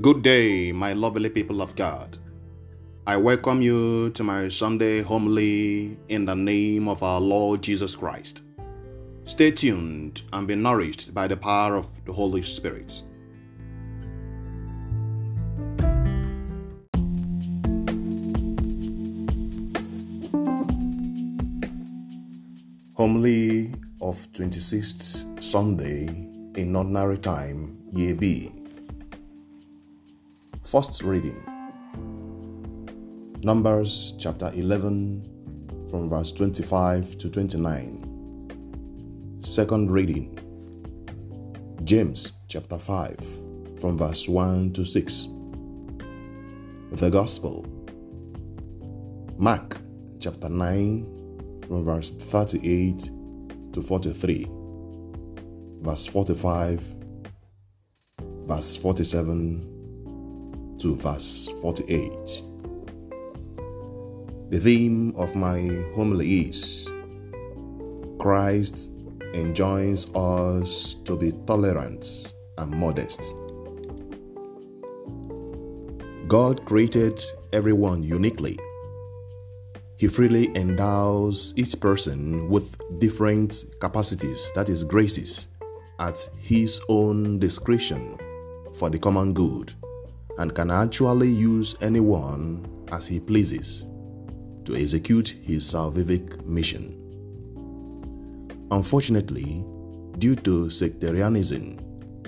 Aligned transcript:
Good 0.00 0.22
day, 0.22 0.72
my 0.72 0.94
lovely 0.94 1.28
people 1.28 1.60
of 1.60 1.76
God. 1.76 2.16
I 3.06 3.18
welcome 3.18 3.60
you 3.60 4.08
to 4.10 4.24
my 4.24 4.48
Sunday 4.48 5.02
homily 5.02 5.98
in 6.08 6.24
the 6.24 6.34
name 6.34 6.88
of 6.88 7.02
our 7.02 7.20
Lord 7.20 7.60
Jesus 7.60 7.96
Christ. 7.96 8.40
Stay 9.26 9.50
tuned 9.50 10.22
and 10.32 10.46
be 10.46 10.54
nourished 10.54 11.12
by 11.12 11.26
the 11.26 11.36
power 11.36 11.74
of 11.74 11.86
the 12.06 12.14
Holy 12.14 12.42
Spirit. 12.42 13.02
Homily 22.96 23.74
of 24.00 24.16
26th 24.32 25.42
Sunday 25.42 26.06
in 26.54 26.74
Ordinary 26.74 27.18
Time, 27.18 27.76
Year 27.92 28.14
B. 28.14 28.59
First 30.70 31.02
reading 31.02 31.42
Numbers 33.42 34.14
chapter 34.20 34.52
11 34.54 35.26
from 35.90 36.08
verse 36.08 36.30
25 36.30 37.18
to 37.18 37.28
29. 37.28 39.40
Second 39.40 39.90
reading 39.90 40.38
James 41.82 42.34
chapter 42.46 42.78
5 42.78 43.18
from 43.80 43.98
verse 43.98 44.28
1 44.28 44.72
to 44.74 44.84
6. 44.84 45.28
The 46.92 47.10
Gospel 47.10 47.66
Mark 49.38 49.76
chapter 50.20 50.48
9 50.48 51.62
from 51.66 51.84
verse 51.84 52.10
38 52.10 53.10
to 53.72 53.82
43, 53.82 54.46
verse 55.82 56.06
45, 56.06 56.94
verse 58.46 58.76
47 58.76 59.79
to 60.80 60.96
verse 60.96 61.48
48. 61.62 62.42
The 64.50 64.58
theme 64.58 65.14
of 65.16 65.36
my 65.36 65.84
homily 65.94 66.48
is 66.48 66.88
Christ 68.18 68.90
enjoins 69.32 70.14
us 70.14 70.94
to 71.04 71.16
be 71.16 71.32
tolerant 71.46 72.34
and 72.58 72.70
modest. 72.72 73.34
God 76.26 76.64
created 76.64 77.22
everyone 77.52 78.02
uniquely 78.02 78.58
he 80.00 80.08
freely 80.08 80.48
endows 80.56 81.52
each 81.56 81.78
person 81.78 82.48
with 82.48 82.74
different 82.98 83.64
capacities, 83.80 84.50
that 84.54 84.70
is, 84.70 84.82
graces, 84.82 85.48
at 85.98 86.26
His 86.40 86.80
own 86.88 87.38
discretion 87.38 88.16
for 88.72 88.88
the 88.88 88.98
common 88.98 89.34
good, 89.34 89.74
and 90.40 90.54
can 90.54 90.70
actually 90.70 91.28
use 91.28 91.76
anyone 91.82 92.66
as 92.92 93.06
He 93.06 93.20
pleases 93.20 93.84
to 94.64 94.74
execute 94.74 95.28
His 95.28 95.64
salvific 95.64 96.44
mission. 96.46 96.96
Unfortunately, 98.70 99.62
due 100.18 100.36
to 100.36 100.70
sectarianism, 100.70 101.76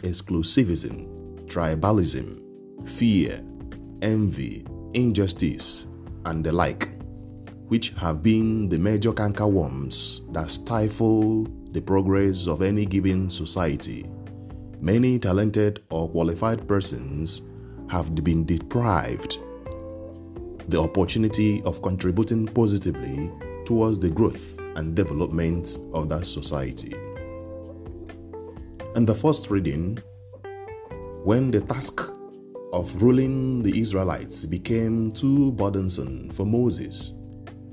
exclusivism, 0.02 1.08
tribalism, 1.46 2.38
fear, 2.86 3.41
envy, 4.02 4.66
injustice, 4.92 5.86
and 6.26 6.44
the 6.44 6.52
like, 6.52 6.91
which 7.69 7.91
have 7.91 8.22
been 8.22 8.69
the 8.69 8.78
major 8.78 9.12
cankerworms 9.12 10.30
that 10.34 10.50
stifle 10.50 11.44
the 11.70 11.80
progress 11.80 12.47
of 12.47 12.60
any 12.60 12.84
given 12.84 13.30
society. 13.30 14.04
Many 14.80 15.19
talented 15.19 15.82
or 15.91 16.10
qualified 16.10 16.69
persons 16.69 17.41
have 17.88 18.14
been 18.14 18.44
deprived 18.44 19.38
the 20.69 20.81
opportunity 20.81 21.62
of 21.62 21.82
contributing 21.82 22.47
positively 22.47 23.31
towards 23.65 23.98
the 23.98 24.10
growth 24.10 24.59
and 24.76 24.94
development 24.94 25.78
of 25.93 26.09
that 26.09 26.26
society. 26.26 26.93
In 28.97 29.06
the 29.06 29.15
first 29.15 29.50
reading, 29.50 29.98
when 31.25 31.50
the 31.50 31.60
task 31.62 32.00
of 32.72 33.03
ruling 33.03 33.62
the 33.62 33.78
Israelites 33.78 34.47
became 34.47 35.12
too 35.12 35.53
burdensome 35.53 36.31
for 36.31 36.47
Moses, 36.47 37.14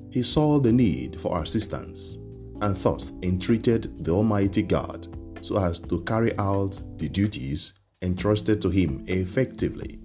he 0.09 0.23
saw 0.23 0.59
the 0.59 0.71
need 0.71 1.19
for 1.21 1.41
assistance 1.41 2.17
and 2.61 2.75
thus 2.77 3.11
entreated 3.23 4.03
the 4.03 4.11
Almighty 4.11 4.61
God 4.61 5.07
so 5.41 5.63
as 5.63 5.79
to 5.79 6.01
carry 6.01 6.37
out 6.37 6.81
the 6.97 7.07
duties 7.07 7.78
entrusted 8.01 8.61
to 8.61 8.69
him 8.69 9.03
effectively. 9.07 9.99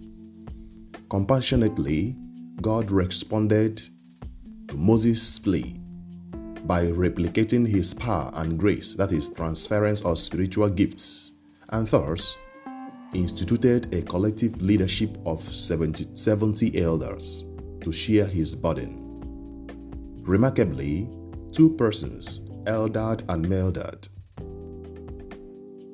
Compassionately, 1.09 2.17
God 2.61 2.91
responded 2.91 3.83
to 4.69 4.77
Moses' 4.77 5.39
plea 5.39 5.81
by 6.65 6.87
replicating 6.87 7.67
his 7.67 7.95
power 7.95 8.31
and 8.35 8.59
grace, 8.59 8.95
that 8.95 9.13
is, 9.13 9.29
transference 9.29 10.03
of 10.05 10.19
spiritual 10.19 10.71
gifts, 10.71 11.33
and 11.71 11.87
thus 11.89 12.39
instituted 13.13 13.95
a 13.95 14.03
collective 14.03 14.61
leadership 14.61 15.17
of 15.27 15.41
70, 15.41 16.09
70 16.15 16.83
elders 16.83 17.45
to 17.81 17.93
share 17.93 18.27
his 18.27 18.55
burden. 18.55 19.01
Remarkably, 20.23 21.09
two 21.53 21.77
persons, 21.77 22.41
Eldad 22.65 23.23
and 23.29 23.47
Medad, 23.47 24.09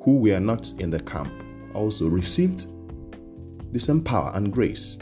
who 0.02 0.18
were 0.18 0.40
not 0.40 0.72
in 0.78 0.88
the 0.88 1.00
camp, 1.00 1.32
also 1.74 2.08
received 2.08 2.66
the 3.72 3.80
same 3.80 4.02
power 4.02 4.32
and 4.34 4.52
grace. 4.52 4.98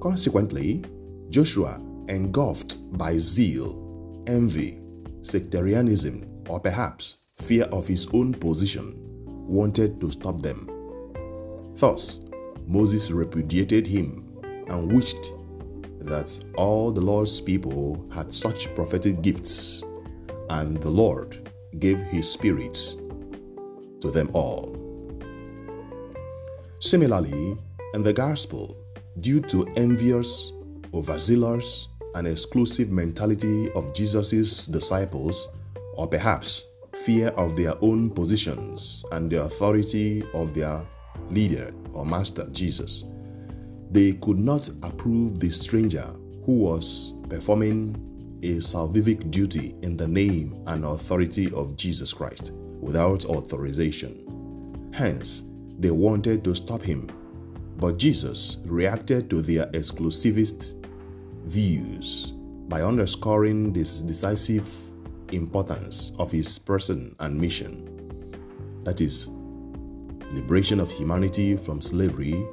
Consequently, 0.00 0.84
Joshua, 1.30 1.80
engulfed 2.08 2.76
by 2.96 3.18
zeal, 3.18 4.22
envy, 4.26 4.80
sectarianism, 5.22 6.44
or 6.48 6.60
perhaps 6.60 7.18
fear 7.38 7.64
of 7.64 7.86
his 7.86 8.06
own 8.12 8.32
position, 8.32 8.94
wanted 9.26 10.00
to 10.00 10.10
stop 10.10 10.40
them. 10.40 10.70
Thus, 11.74 12.20
Moses 12.66 13.10
repudiated 13.10 13.86
him 13.86 14.40
and 14.68 14.92
wished 14.92 15.30
that 16.00 16.38
all 16.54 16.92
the 16.92 17.00
Lord's 17.00 17.40
people 17.40 18.08
had 18.12 18.32
such 18.32 18.72
prophetic 18.74 19.22
gifts, 19.22 19.82
and 20.50 20.76
the 20.76 20.90
Lord 20.90 21.50
gave 21.80 22.00
his 22.00 22.30
spirits 22.30 22.94
to 24.00 24.10
them 24.12 24.30
all. 24.32 24.85
Similarly, 26.86 27.58
in 27.94 28.04
the 28.04 28.12
gospel, 28.12 28.76
due 29.18 29.40
to 29.40 29.66
envious, 29.74 30.52
overzealous, 30.94 31.88
and 32.14 32.28
exclusive 32.28 32.92
mentality 32.92 33.72
of 33.72 33.92
Jesus' 33.92 34.66
disciples, 34.66 35.48
or 35.94 36.06
perhaps 36.06 36.64
fear 36.94 37.30
of 37.30 37.56
their 37.56 37.74
own 37.82 38.08
positions 38.08 39.04
and 39.10 39.28
the 39.28 39.42
authority 39.42 40.22
of 40.32 40.54
their 40.54 40.86
leader 41.28 41.74
or 41.92 42.06
master 42.06 42.48
Jesus, 42.52 43.02
they 43.90 44.12
could 44.12 44.38
not 44.38 44.68
approve 44.84 45.40
the 45.40 45.50
stranger 45.50 46.06
who 46.44 46.52
was 46.52 47.14
performing 47.28 47.96
a 48.44 48.58
salvific 48.58 49.28
duty 49.32 49.74
in 49.82 49.96
the 49.96 50.06
name 50.06 50.62
and 50.68 50.84
authority 50.84 51.50
of 51.52 51.76
Jesus 51.76 52.12
Christ 52.12 52.52
without 52.80 53.24
authorization. 53.24 54.22
Hence, 54.94 55.48
they 55.78 55.90
wanted 55.90 56.42
to 56.44 56.54
stop 56.54 56.82
him, 56.82 57.08
but 57.78 57.98
Jesus 57.98 58.58
reacted 58.64 59.28
to 59.30 59.42
their 59.42 59.66
exclusivist 59.66 60.74
views 61.44 62.32
by 62.68 62.82
underscoring 62.82 63.72
this 63.72 64.00
decisive 64.00 64.68
importance 65.32 66.12
of 66.18 66.30
his 66.32 66.58
person 66.58 67.14
and 67.20 67.38
mission 67.38 67.92
that 68.84 69.00
is, 69.00 69.28
liberation 70.32 70.78
of 70.80 70.90
humanity 70.90 71.56
from 71.56 71.82
slavery 71.82 72.46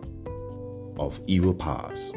of 0.98 1.20
evil 1.28 1.54
powers. 1.54 2.12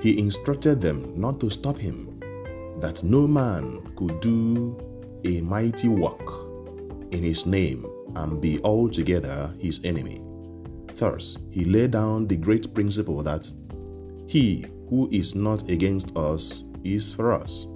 He 0.00 0.18
instructed 0.18 0.80
them 0.80 1.18
not 1.18 1.40
to 1.40 1.50
stop 1.50 1.78
him, 1.78 2.20
that 2.80 3.02
no 3.02 3.26
man 3.26 3.80
could 3.96 4.20
do 4.20 4.76
a 5.24 5.40
mighty 5.40 5.88
work 5.88 6.28
in 7.12 7.22
his 7.22 7.46
name 7.46 7.86
and 8.14 8.40
be 8.40 8.60
altogether 8.62 9.52
his 9.58 9.80
enemy. 9.84 10.22
Thus, 10.94 11.36
he 11.50 11.64
laid 11.64 11.90
down 11.90 12.26
the 12.26 12.36
great 12.36 12.72
principle 12.74 13.22
that 13.22 13.52
he 14.28 14.66
who 14.88 15.08
is 15.12 15.34
not 15.34 15.68
against 15.68 16.16
us 16.16 16.64
is 16.84 17.12
for 17.12 17.32
us. 17.32 17.66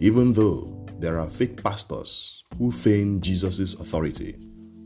Even 0.00 0.32
though 0.32 0.86
there 0.98 1.18
are 1.18 1.30
fake 1.30 1.62
pastors 1.62 2.44
who 2.58 2.72
feign 2.72 3.20
Jesus' 3.20 3.74
authority, 3.74 4.36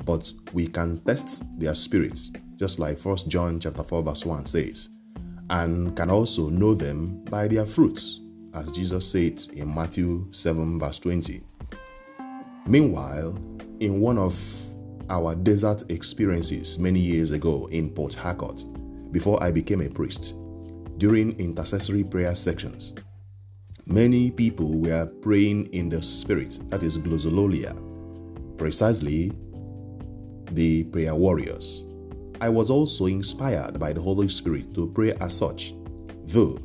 but 0.05 0.33
we 0.53 0.67
can 0.67 0.99
test 0.99 1.45
their 1.59 1.75
spirits 1.75 2.31
just 2.63 2.79
like 2.79 2.97
First 2.97 3.29
John 3.29 3.59
chapter 3.59 3.83
4 3.83 4.05
verse 4.05 4.25
1 4.25 4.47
says, 4.47 4.89
and 5.51 5.97
can 5.97 6.11
also 6.11 6.49
know 6.49 6.75
them 6.75 7.25
by 7.25 7.49
their 7.49 7.67
fruits, 7.67 8.21
as 8.55 8.71
Jesus 8.71 9.11
said 9.11 9.43
in 9.55 9.75
Matthew 9.75 10.29
7 10.31 10.79
verse 10.79 11.01
20. 11.01 11.43
Meanwhile, 12.67 13.37
in 13.83 14.01
one 14.01 14.17
of 14.17 14.41
our 15.11 15.35
desert 15.35 15.83
experiences 15.91 16.79
many 16.79 17.01
years 17.01 17.33
ago 17.33 17.67
in 17.73 17.91
Port 17.91 18.15
Harcourt 18.15 18.65
before 19.11 19.43
I 19.43 19.51
became 19.51 19.81
a 19.81 19.89
priest 19.89 20.37
during 20.99 21.37
intercessory 21.41 22.05
prayer 22.05 22.37
sections. 22.37 22.95
Many 23.87 24.31
people 24.31 24.79
were 24.79 25.07
praying 25.07 25.67
in 25.73 25.89
the 25.89 26.01
spirit, 26.01 26.61
that 26.71 26.85
is 26.85 26.97
glossolalia, 26.97 27.77
precisely 28.57 29.33
the 30.53 30.85
prayer 30.85 31.17
warriors. 31.17 31.85
I 32.41 32.49
was 32.49 32.71
also 32.71 33.07
inspired 33.07 33.81
by 33.81 33.93
the 33.93 34.01
Holy 34.01 34.29
Spirit 34.29 34.73
to 34.77 34.93
pray 34.93 35.13
as 35.15 35.37
such, 35.37 35.75
though 36.27 36.57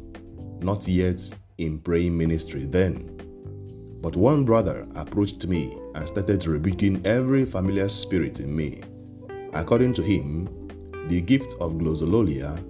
not 0.60 0.88
yet 0.88 1.20
in 1.58 1.80
praying 1.80 2.16
ministry 2.16 2.68
then. 2.68 3.17
But 4.02 4.16
one 4.16 4.46
brother 4.46 4.88
approached 4.96 5.48
me 5.48 5.78
and 5.96 6.08
started 6.08 6.46
rebuking 6.46 7.06
every 7.06 7.46
familiar 7.46 7.90
spirit 7.90 8.40
in 8.40 8.56
me. 8.56 8.82
According 9.54 9.94
to 9.96 10.04
him, 10.04 10.48
the 11.08 11.22
gift 11.22 11.56
of 11.60 11.74
glossolalia 11.74 12.62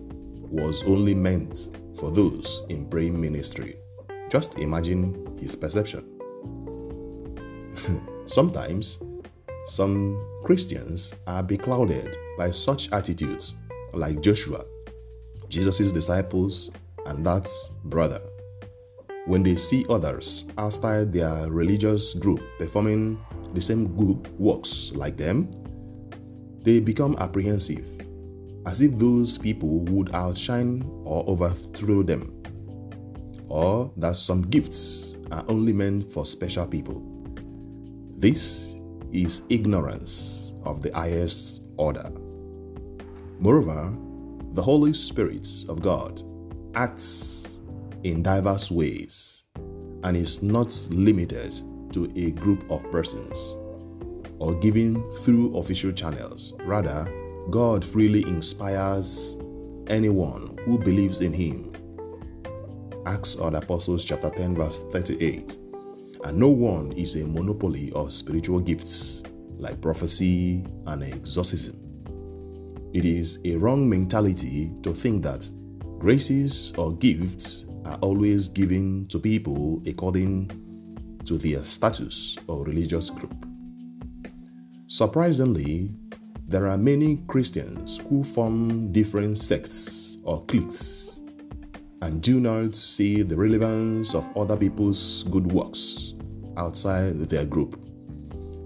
was 0.49 0.83
only 0.83 1.13
meant 1.13 1.69
for 1.95 2.11
those 2.11 2.63
in 2.69 2.87
praying 2.89 3.19
ministry. 3.19 3.77
Just 4.29 4.57
imagine 4.59 5.37
his 5.39 5.55
perception. 5.55 6.05
Sometimes, 8.25 8.99
some 9.65 10.23
Christians 10.45 11.13
are 11.27 11.43
beclouded 11.43 12.15
by 12.37 12.51
such 12.51 12.91
attitudes, 12.93 13.55
like 13.93 14.21
Joshua, 14.21 14.63
Jesus' 15.49 15.91
disciples, 15.91 16.71
and 17.05 17.25
that's 17.25 17.69
brother. 17.83 18.21
When 19.27 19.43
they 19.43 19.57
see 19.57 19.85
others 19.89 20.47
outside 20.57 21.11
their 21.11 21.51
religious 21.51 22.13
group 22.13 22.39
performing 22.57 23.19
the 23.53 23.61
same 23.61 23.93
good 23.97 24.25
works 24.39 24.93
like 24.95 25.17
them, 25.17 25.51
they 26.63 26.79
become 26.79 27.17
apprehensive, 27.19 27.85
as 28.65 28.81
if 28.81 28.95
those 28.95 29.37
people 29.37 29.81
would 29.91 30.15
outshine 30.15 30.81
or 31.03 31.25
overthrow 31.27 32.03
them, 32.03 32.41
or 33.49 33.91
that 33.97 34.15
some 34.15 34.43
gifts 34.43 35.17
are 35.31 35.43
only 35.49 35.73
meant 35.73 36.09
for 36.09 36.25
special 36.25 36.65
people. 36.65 37.03
This 38.11 38.75
is 39.11 39.41
ignorance 39.49 40.53
of 40.63 40.81
the 40.81 40.93
highest 40.95 41.67
order. 41.75 42.13
Moreover, 43.39 43.93
the 44.53 44.63
Holy 44.63 44.93
Spirit 44.93 45.47
of 45.67 45.81
God 45.81 46.23
acts 46.75 47.46
in 48.07 48.23
diverse 48.23 48.71
ways 48.71 49.45
and 50.03 50.15
is 50.15 50.41
not 50.41 50.73
limited 50.89 51.53
to 51.91 52.11
a 52.15 52.31
group 52.31 52.69
of 52.71 52.89
persons 52.91 53.57
or 54.39 54.55
given 54.55 55.03
through 55.21 55.55
official 55.57 55.91
channels. 55.91 56.53
Rather, 56.63 57.11
God 57.49 57.83
freely 57.83 58.21
inspires 58.27 59.35
anyone 59.87 60.57
who 60.65 60.77
believes 60.77 61.21
in 61.21 61.33
Him. 61.33 61.73
Acts 63.05 63.35
of 63.35 63.53
the 63.53 63.59
Apostles, 63.59 64.03
chapter 64.03 64.29
10, 64.29 64.55
verse 64.55 64.79
38. 64.91 65.57
And 66.23 66.37
no 66.37 66.49
one 66.49 66.91
is 66.91 67.15
a 67.15 67.25
monopoly 67.25 67.91
of 67.93 68.11
spiritual 68.11 68.59
gifts 68.59 69.23
like 69.57 69.81
prophecy 69.81 70.65
and 70.87 71.03
exorcism. 71.03 71.75
It 72.93 73.05
is 73.05 73.39
a 73.45 73.55
wrong 73.55 73.89
mentality 73.89 74.71
to 74.83 74.93
think 74.93 75.23
that 75.23 75.49
graces 75.99 76.73
or 76.77 76.95
gifts 76.97 77.65
are 77.87 77.97
always 78.01 78.47
given 78.49 79.07
to 79.07 79.19
people 79.19 79.81
according 79.87 80.51
to 81.25 81.37
their 81.37 81.63
status 81.63 82.37
or 82.47 82.65
religious 82.65 83.09
group. 83.09 83.33
Surprisingly, 84.87 85.91
there 86.47 86.67
are 86.67 86.77
many 86.77 87.17
Christians 87.27 87.97
who 88.09 88.23
form 88.23 88.91
different 88.91 89.37
sects 89.37 90.17
or 90.23 90.43
cliques 90.45 91.21
and 92.01 92.21
do 92.21 92.39
not 92.39 92.75
see 92.75 93.21
the 93.21 93.35
relevance 93.35 94.13
of 94.13 94.25
other 94.37 94.55
people's 94.55 95.23
good 95.23 95.51
works 95.51 96.13
outside 96.57 97.19
their 97.29 97.45
group, 97.45 97.79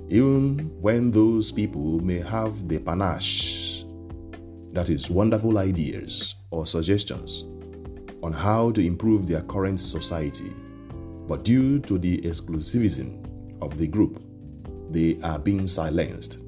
even 0.08 0.60
when 0.82 1.12
those 1.12 1.52
people 1.52 2.00
may 2.02 2.20
have 2.20 2.68
the 2.68 2.80
panache, 2.80 3.84
that 4.74 4.90
is, 4.90 5.10
wonderful 5.10 5.58
ideas 5.58 6.36
or 6.52 6.66
suggestions 6.68 7.46
on 8.24 8.34
how 8.34 8.72
to 8.72 8.86
improve 8.86 9.28
their 9.28 9.42
current 9.42 9.80
society. 9.80 10.54
But 11.28 11.44
due 11.44 11.80
to 11.80 11.98
the 11.98 12.20
exclusivism 12.20 13.62
of 13.62 13.78
the 13.78 13.88
group, 13.88 14.22
they 14.90 15.18
are 15.24 15.40
being 15.40 15.68
silenced. 15.68 16.40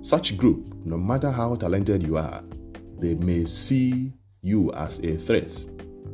Such 0.00 0.36
group, 0.36 0.74
no 0.84 0.96
matter 0.96 1.30
how 1.30 1.54
talented 1.56 2.02
you 2.02 2.16
are, 2.16 2.42
they 2.98 3.14
may 3.14 3.44
see 3.44 4.12
you 4.40 4.72
as 4.72 4.98
a 5.00 5.16
threat 5.16 5.64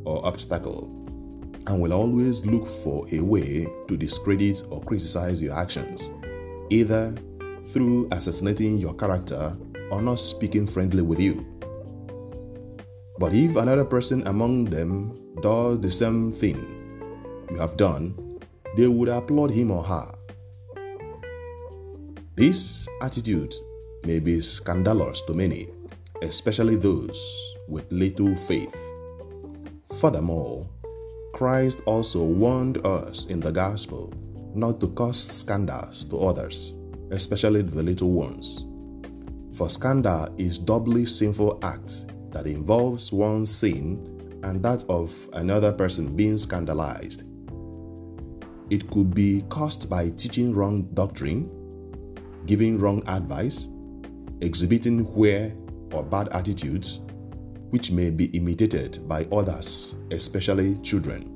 or 0.05 0.25
obstacle 0.25 0.95
and 1.67 1.79
will 1.79 1.93
always 1.93 2.45
look 2.45 2.67
for 2.67 3.05
a 3.11 3.19
way 3.19 3.67
to 3.87 3.97
discredit 3.97 4.61
or 4.69 4.81
criticize 4.81 5.41
your 5.41 5.53
actions, 5.53 6.11
either 6.69 7.15
through 7.67 8.07
assassinating 8.11 8.77
your 8.77 8.93
character 8.95 9.55
or 9.91 10.01
not 10.01 10.19
speaking 10.19 10.65
friendly 10.65 11.01
with 11.01 11.19
you. 11.19 11.45
But 13.19 13.33
if 13.33 13.57
another 13.57 13.83
person 13.83 14.25
among 14.27 14.71
them 14.71 15.11
does 15.41 15.81
the 15.81 15.91
same 15.91 16.31
thing 16.31 16.55
you 17.51 17.57
have 17.57 17.75
done, 17.75 18.15
they 18.77 18.87
would 18.87 19.09
applaud 19.09 19.51
him 19.51 19.71
or 19.71 19.83
her. 19.83 20.09
This 22.37 22.87
attitude 23.01 23.53
may 24.05 24.19
be 24.19 24.39
scandalous 24.39 25.19
to 25.27 25.33
many, 25.33 25.67
especially 26.21 26.77
those 26.77 27.19
with 27.67 27.91
little 27.91 28.37
faith. 28.37 28.73
Furthermore, 29.99 30.65
Christ 31.33 31.81
also 31.85 32.23
warned 32.23 32.85
us 32.85 33.25
in 33.25 33.41
the 33.41 33.51
gospel 33.51 34.13
not 34.55 34.79
to 34.79 34.87
cause 34.95 35.19
scandals 35.21 36.05
to 36.05 36.23
others, 36.23 36.73
especially 37.11 37.63
the 37.63 37.83
little 37.83 38.11
ones. 38.11 38.63
For 39.57 39.69
scandal 39.69 40.33
is 40.37 40.57
doubly 40.57 41.05
sinful 41.05 41.59
act 41.63 42.05
that 42.31 42.47
involves 42.47 43.11
one's 43.11 43.49
sin 43.49 44.39
and 44.43 44.63
that 44.63 44.83
of 44.89 45.29
another 45.33 45.71
person 45.71 46.15
being 46.15 46.37
scandalized. 46.37 47.23
It 48.69 48.89
could 48.91 49.13
be 49.13 49.43
caused 49.49 49.89
by 49.89 50.09
teaching 50.11 50.53
wrong 50.53 50.83
doctrine, 50.93 51.49
giving 52.45 52.77
wrong 52.77 53.03
advice, 53.07 53.67
exhibiting 54.41 55.05
where 55.15 55.53
or 55.91 56.03
bad 56.03 56.29
attitudes, 56.29 57.01
which 57.71 57.91
may 57.91 58.09
be 58.09 58.25
imitated 58.25 59.07
by 59.07 59.25
others, 59.31 59.95
especially 60.11 60.75
children. 60.77 61.35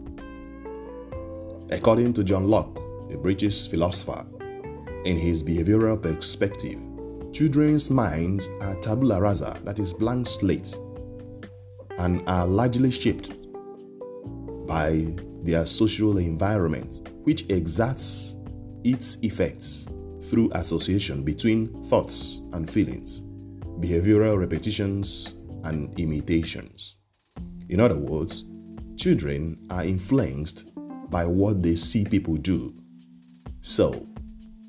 According 1.72 2.14
to 2.14 2.24
John 2.24 2.48
Locke, 2.48 2.80
a 3.12 3.18
British 3.18 3.68
philosopher, 3.68 4.26
in 5.06 5.18
his 5.18 5.44
behavioral 5.44 6.02
perspective, 6.02 6.80
children's 7.34 7.90
minds 7.90 8.48
are 8.62 8.76
tabula 8.76 9.20
rasa, 9.20 9.60
that 9.64 9.80
is, 9.80 9.92
blank 9.92 10.28
slate, 10.28 10.78
and 11.98 12.22
are 12.30 12.46
largely 12.46 12.92
shaped 12.92 13.32
by 14.68 15.14
their 15.42 15.66
social 15.66 16.20
environment, 16.20 17.10
which 17.24 17.50
exerts 17.50 18.36
its 18.84 19.18
effects 19.24 19.88
through 20.30 20.52
association 20.54 21.24
between 21.24 21.68
thoughts 21.90 22.44
and 22.54 22.70
feelings, 22.70 23.22
behavioral 23.80 24.40
repetitions, 24.40 25.38
and 25.64 25.98
imitations. 26.00 26.98
In 27.70 27.80
other 27.80 27.98
words, 27.98 28.46
children 28.96 29.66
are 29.70 29.84
influenced 29.84 30.72
by 31.10 31.26
what 31.26 31.64
they 31.64 31.76
see 31.76 32.06
people 32.06 32.36
do. 32.36 32.74
So, 33.62 34.08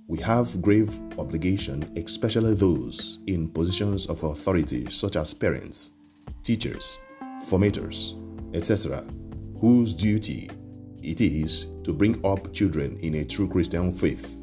we 0.07 0.21
have 0.21 0.61
grave 0.61 1.01
obligation, 1.19 1.91
especially 1.97 2.55
those 2.55 3.21
in 3.27 3.49
positions 3.49 4.07
of 4.07 4.23
authority 4.23 4.91
such 4.91 5.17
as 5.17 5.33
parents, 5.33 5.93
teachers, 6.43 6.99
formators, 7.43 8.15
etc., 8.55 9.03
whose 9.61 9.95
duty 9.95 10.51
it 11.03 11.21
is 11.21 11.71
to 11.83 11.93
bring 11.93 12.25
up 12.25 12.53
children 12.53 12.99
in 13.01 13.17
a 13.17 13.25
true 13.25 13.49
Christian 13.49 13.91
faith, 13.91 14.37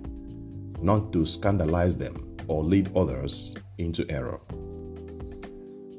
not 0.82 1.13
to 1.13 1.25
scandalize 1.25 1.96
them 1.96 2.38
or 2.48 2.63
lead 2.63 2.96
others 2.96 3.56
into 3.77 4.10
error. 4.10 4.39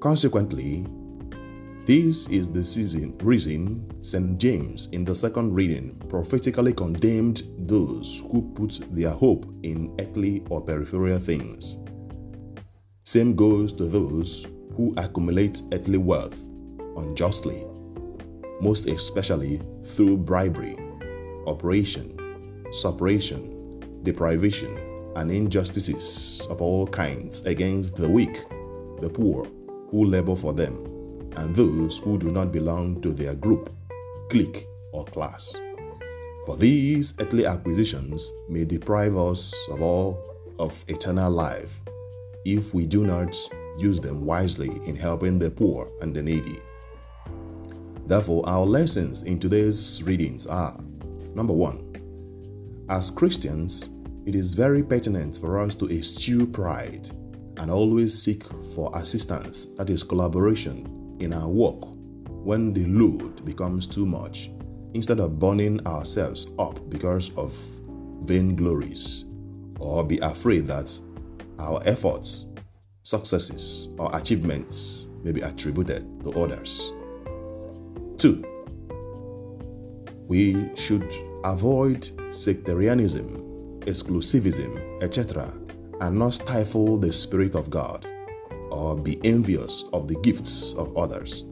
Consequently, 0.01 0.85
this 1.85 2.29
is 2.29 2.49
the 2.49 2.65
season, 2.65 3.19
reason 3.19 3.85
St. 4.05 4.39
James 4.39 4.89
in 4.93 5.05
the 5.05 5.15
second 5.15 5.53
reading 5.53 5.97
prophetically 6.09 6.73
condemned 6.73 7.43
those 7.59 8.23
who 8.31 8.53
put 8.55 8.79
their 8.95 9.11
hope 9.11 9.47
in 9.65 9.93
earthly 9.99 10.45
or 10.49 10.61
peripheral 10.61 11.19
things. 11.19 11.79
Same 13.03 13.35
goes 13.35 13.73
to 13.73 13.87
those 13.87 14.47
who 14.77 14.95
accumulate 14.97 15.61
earthly 15.73 15.99
wealth 15.99 16.39
unjustly, 16.97 17.65
most 18.61 18.87
especially 18.87 19.61
through 19.85 20.19
bribery, 20.19 20.79
operation, 21.49 22.17
separation, 22.71 23.81
deprivation, 24.05 24.79
and 25.17 25.33
injustices 25.33 26.47
of 26.49 26.63
all 26.63 26.87
kinds 26.87 27.45
against 27.45 27.97
the 27.97 28.09
weak, 28.09 28.45
the 29.01 29.11
poor, 29.11 29.47
who 29.91 30.05
labor 30.05 30.37
for 30.37 30.53
them, 30.53 30.92
and 31.37 31.55
those 31.55 31.99
who 31.99 32.19
do 32.19 32.31
not 32.31 32.53
belong 32.53 33.01
to 33.03 33.13
their 33.13 33.35
group, 33.35 33.71
clique, 34.31 34.67
or 34.93 35.05
class. 35.05 35.61
For 36.47 36.57
these 36.57 37.15
earthly 37.21 37.47
acquisitions 37.47 38.33
may 38.49 38.65
deprive 38.65 39.17
us 39.17 39.55
of 39.71 39.81
all 39.81 40.19
of 40.59 40.85
eternal 40.89 41.31
life 41.31 41.81
if 42.45 42.75
we 42.75 42.87
do 42.87 43.07
not 43.07 43.37
use 43.79 44.01
them 44.01 44.27
wisely 44.27 44.71
in 44.87 44.97
helping 44.97 45.39
the 45.39 45.51
poor 45.51 45.91
and 46.01 46.15
the 46.15 46.23
needy. 46.23 46.61
Therefore, 48.07 48.49
our 48.49 48.67
lessons 48.67 49.23
in 49.23 49.39
today's 49.39 50.03
readings 50.03 50.47
are 50.47 50.77
number 51.35 51.53
one, 51.53 51.89
as 52.89 53.11
Christians, 53.11 53.91
it 54.27 54.35
is 54.35 54.55
very 54.55 54.83
pertinent 54.83 55.37
for 55.37 55.59
us 55.59 55.75
to 55.77 55.89
eschew 55.89 56.47
pride 56.47 57.09
and 57.57 57.71
always 57.71 58.21
seek 58.21 58.45
for 58.75 58.91
assistance, 58.95 59.67
that 59.77 59.89
is, 59.91 60.03
collaboration, 60.03 61.02
in 61.23 61.33
our 61.33 61.49
work 61.49 61.85
when 62.45 62.73
the 62.73 62.87
load 62.87 63.45
becomes 63.45 63.87
too 63.87 64.05
much, 64.05 64.51
instead 64.95 65.21
of 65.21 65.39
burning 65.39 65.85
ourselves 65.87 66.51
up 66.59 66.79
because 66.91 67.37
of 67.37 67.53
vainglories 68.25 69.25
or 69.79 70.05
be 70.05 70.19
afraid 70.19 70.67
that 70.67 70.99
our 71.59 71.81
efforts, 71.85 72.47
successes, 73.03 73.89
or 73.99 74.15
achievements 74.17 75.09
may 75.23 75.33
be 75.33 75.41
attributed 75.41 76.05
to 76.25 76.33
others. 76.33 76.93
Two, 78.19 78.45
we 80.27 80.75
should 80.77 81.13
avoid 81.45 82.11
sectarianism, 82.33 83.81
exclusivism, 83.81 85.03
etc., 85.03 85.53
and 86.01 86.19
not 86.19 86.35
stifle 86.35 86.97
the 86.97 87.13
Spirit 87.13 87.55
of 87.55 87.71
God, 87.71 88.07
or 88.73 88.97
be 88.97 89.21
envious 89.25 89.85
of 89.93 90.09
the 90.09 90.19
gifts 90.21 90.73
of 90.75 90.97
others, 90.97 91.45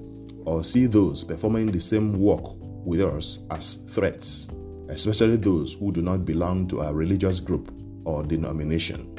or 0.47 0.65
see 0.65 0.87
those 0.87 1.23
performing 1.23 1.71
the 1.71 1.81
same 1.81 2.19
work 2.19 2.43
with 2.85 3.03
us 3.03 3.45
as 3.51 3.77
threats, 3.91 4.51
especially 4.89 5.37
those 5.37 5.75
who 5.75 5.93
do 5.93 6.01
not 6.01 6.25
belong 6.25 6.67
to 6.67 6.81
our 6.81 6.95
religious 6.95 7.39
group 7.39 7.73
or 8.05 8.23
denomination. 8.23 9.15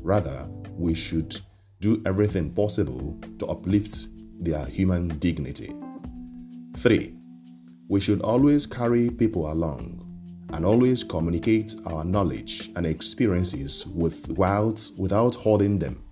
Rather, 0.00 0.48
we 0.76 0.94
should 0.94 1.36
do 1.80 2.00
everything 2.06 2.52
possible 2.52 3.18
to 3.38 3.46
uplift 3.46 4.08
their 4.40 4.64
human 4.66 5.08
dignity. 5.18 5.74
3. 6.76 7.14
We 7.88 8.00
should 8.00 8.22
always 8.22 8.64
carry 8.64 9.10
people 9.10 9.50
along 9.52 10.06
and 10.52 10.64
always 10.64 11.02
communicate 11.02 11.74
our 11.86 12.04
knowledge 12.04 12.70
and 12.76 12.86
experiences 12.86 13.86
with, 13.88 14.28
without, 14.28 14.88
without 14.96 15.34
holding 15.34 15.78
them. 15.80 16.02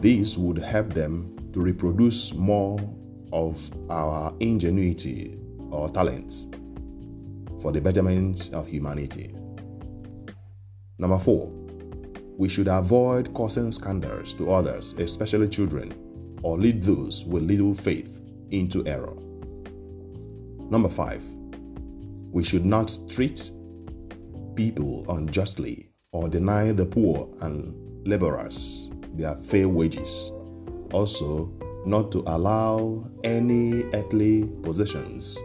This 0.00 0.38
would 0.38 0.58
help 0.58 0.92
them 0.92 1.36
to 1.52 1.60
reproduce 1.60 2.32
more 2.32 2.78
of 3.32 3.68
our 3.90 4.32
ingenuity 4.38 5.36
or 5.70 5.90
talents 5.90 6.46
for 7.60 7.72
the 7.72 7.80
betterment 7.80 8.50
of 8.52 8.68
humanity. 8.68 9.34
Number 10.98 11.18
four, 11.18 11.50
we 12.36 12.48
should 12.48 12.68
avoid 12.68 13.34
causing 13.34 13.72
scandals 13.72 14.32
to 14.34 14.52
others, 14.52 14.92
especially 14.98 15.48
children, 15.48 15.92
or 16.42 16.56
lead 16.56 16.80
those 16.82 17.24
with 17.24 17.42
little 17.42 17.74
faith 17.74 18.20
into 18.50 18.86
error. 18.86 19.16
Number 20.70 20.88
five, 20.88 21.24
we 22.30 22.44
should 22.44 22.64
not 22.64 22.96
treat 23.10 23.50
people 24.54 25.04
unjustly 25.08 25.90
or 26.12 26.28
deny 26.28 26.70
the 26.70 26.86
poor 26.86 27.28
and 27.42 27.74
laborers 28.06 28.87
their 29.18 29.36
fair 29.36 29.68
wages. 29.68 30.32
Also, 30.92 31.52
not 31.84 32.10
to 32.12 32.22
allow 32.26 33.04
any 33.24 33.84
earthly 33.92 34.50
possessions 34.62 35.38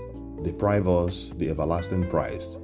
deprive 0.43 0.87
us 0.87 1.33
the 1.37 1.49
everlasting 1.49 2.09
prize, 2.09 2.57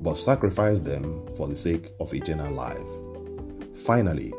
but 0.00 0.18
sacrifice 0.18 0.80
them 0.80 1.24
for 1.36 1.46
the 1.46 1.56
sake 1.56 1.92
of 2.00 2.12
eternal 2.12 2.52
life. 2.52 2.88
Finally, 3.84 4.32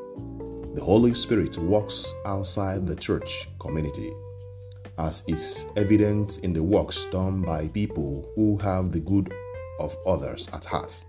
the 0.74 0.84
Holy 0.84 1.14
Spirit 1.14 1.58
works 1.58 2.14
outside 2.26 2.86
the 2.86 2.96
church 2.96 3.48
community 3.60 4.12
as 4.98 5.24
is 5.28 5.68
evident 5.76 6.40
in 6.40 6.54
the 6.54 6.64
works 6.64 7.06
done 7.06 7.42
by 7.42 7.68
people 7.70 8.30
who 8.36 8.58
have 8.58 8.92
the 8.92 9.00
good 9.00 9.34
of 9.80 9.96
others 10.06 10.50
at 10.54 10.64
heart. 10.64 11.04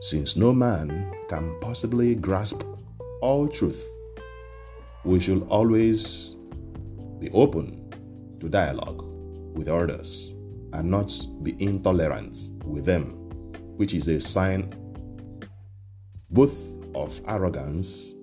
Since 0.00 0.36
no 0.36 0.52
man 0.52 1.12
can 1.28 1.58
possibly 1.60 2.14
grasp 2.14 2.62
all 3.20 3.48
truth, 3.48 3.82
we 5.04 5.18
should 5.18 5.42
always 5.48 6.36
be 7.18 7.28
open 7.30 7.92
to 8.38 8.48
dialogue 8.48 9.02
with 9.54 9.68
others 9.68 10.34
and 10.72 10.90
not 10.90 11.12
be 11.42 11.56
intolerant 11.58 12.36
with 12.64 12.84
them, 12.84 13.12
which 13.76 13.94
is 13.94 14.08
a 14.08 14.20
sign 14.20 14.72
both 16.30 16.56
of 16.94 17.20
arrogance 17.26 18.14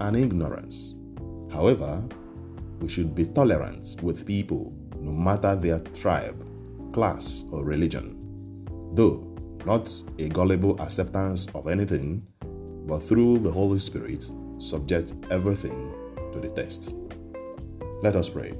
and 0.00 0.16
ignorance. 0.16 0.94
However, 1.52 2.02
we 2.80 2.88
should 2.88 3.14
be 3.14 3.26
tolerant 3.26 3.96
with 4.02 4.26
people 4.26 4.72
no 4.98 5.12
matter 5.12 5.54
their 5.54 5.80
tribe, 5.80 6.44
class, 6.92 7.44
or 7.52 7.64
religion. 7.64 8.16
Though 8.94 9.24
not 9.66 9.92
a 10.18 10.28
gullible 10.28 10.80
acceptance 10.80 11.48
of 11.54 11.68
anything, 11.68 12.26
but 12.86 13.00
through 13.00 13.40
the 13.40 13.50
Holy 13.50 13.78
Spirit, 13.78 14.30
subject 14.58 15.12
everything 15.30 15.94
to 16.40 16.48
the 16.48 16.54
test. 16.54 16.94
Let 18.02 18.16
us 18.16 18.28
pray. 18.28 18.52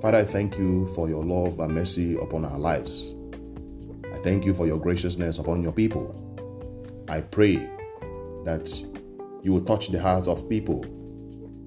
Father, 0.00 0.18
I 0.18 0.24
thank 0.24 0.58
you 0.58 0.86
for 0.88 1.08
your 1.08 1.24
love 1.24 1.58
and 1.60 1.74
mercy 1.74 2.16
upon 2.16 2.44
our 2.44 2.58
lives. 2.58 3.14
I 4.12 4.18
thank 4.18 4.44
you 4.44 4.54
for 4.54 4.66
your 4.66 4.78
graciousness 4.78 5.38
upon 5.38 5.62
your 5.62 5.72
people. 5.72 6.14
I 7.08 7.20
pray 7.20 7.56
that 8.44 8.82
you 9.42 9.52
will 9.52 9.64
touch 9.64 9.88
the 9.88 10.00
hearts 10.00 10.28
of 10.28 10.48
people 10.48 10.84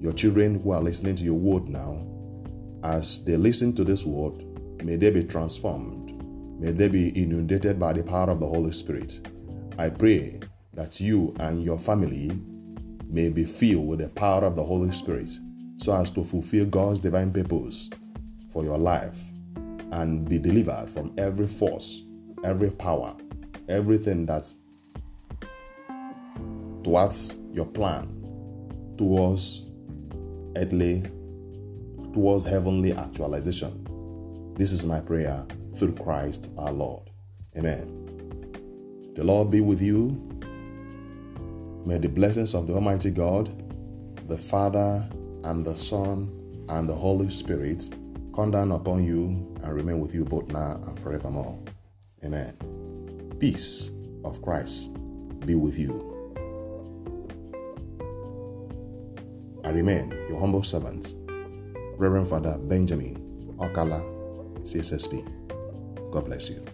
your 0.02 0.12
children 0.12 0.60
who 0.60 0.72
are 0.72 0.82
listening 0.82 1.14
to 1.14 1.22
your 1.22 1.38
word 1.38 1.68
now, 1.68 2.04
as 2.82 3.24
they 3.24 3.36
listen 3.36 3.72
to 3.76 3.84
this 3.84 4.04
word, 4.04 4.44
may 4.82 4.96
they 4.96 5.10
be 5.12 5.22
transformed. 5.22 6.12
May 6.58 6.72
they 6.72 6.88
be 6.88 7.10
inundated 7.10 7.78
by 7.78 7.92
the 7.92 8.02
power 8.02 8.30
of 8.30 8.40
the 8.40 8.48
Holy 8.48 8.72
Spirit. 8.72 9.20
I 9.78 9.90
pray 9.90 10.40
that 10.72 11.00
you 11.00 11.32
and 11.38 11.62
your 11.62 11.78
family 11.78 12.32
may 13.12 13.28
be 13.28 13.44
filled 13.44 13.86
with 13.86 14.00
the 14.00 14.08
power 14.08 14.44
of 14.44 14.56
the 14.56 14.64
Holy 14.64 14.90
Spirit 14.90 15.30
so 15.76 15.94
as 15.94 16.10
to 16.10 16.24
fulfill 16.24 16.66
God's 16.66 17.00
divine 17.00 17.32
purpose 17.32 17.90
for 18.52 18.64
your 18.64 18.78
life 18.78 19.22
and 19.92 20.28
be 20.28 20.38
delivered 20.38 20.88
from 20.88 21.14
every 21.18 21.46
force, 21.46 22.02
every 22.44 22.70
power, 22.70 23.14
everything 23.68 24.26
that's 24.26 24.56
towards 26.82 27.36
your 27.52 27.66
plan, 27.66 28.08
towards 28.96 29.66
earthly 30.56 31.04
towards 32.12 32.44
heavenly 32.44 32.92
actualization. 32.92 34.54
This 34.56 34.72
is 34.72 34.84
my 34.84 35.00
prayer 35.00 35.46
through 35.74 35.94
Christ 35.94 36.50
our 36.58 36.72
Lord. 36.72 37.10
Amen. 37.56 37.98
The 39.14 39.24
Lord 39.24 39.50
be 39.50 39.60
with 39.60 39.80
you. 39.80 40.31
May 41.84 41.98
the 41.98 42.08
blessings 42.08 42.54
of 42.54 42.68
the 42.68 42.74
Almighty 42.74 43.10
God, 43.10 43.50
the 44.28 44.38
Father, 44.38 45.08
and 45.44 45.64
the 45.64 45.76
Son, 45.76 46.30
and 46.68 46.88
the 46.88 46.94
Holy 46.94 47.28
Spirit 47.28 47.90
come 48.34 48.52
down 48.52 48.70
upon 48.70 49.04
you 49.04 49.52
and 49.62 49.74
remain 49.74 49.98
with 49.98 50.14
you 50.14 50.24
both 50.24 50.48
now 50.52 50.80
and 50.86 50.98
forevermore. 51.00 51.58
Amen. 52.24 52.56
Peace 53.40 53.90
of 54.24 54.40
Christ 54.42 54.94
be 55.40 55.56
with 55.56 55.76
you. 55.76 56.08
I 59.64 59.70
remain 59.70 60.10
your 60.28 60.38
humble 60.38 60.62
servant, 60.62 61.14
Reverend 61.96 62.28
Father 62.28 62.58
Benjamin 62.58 63.16
Okala, 63.58 64.02
CSSP. 64.62 65.22
God 66.12 66.24
bless 66.26 66.48
you. 66.48 66.64